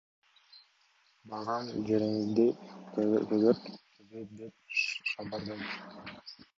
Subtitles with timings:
[1.33, 2.47] Барган жериңди
[2.97, 5.67] көгөрт, көбөйт деп шыбырадым.